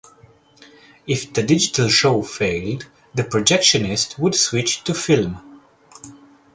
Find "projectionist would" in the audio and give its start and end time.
3.23-4.33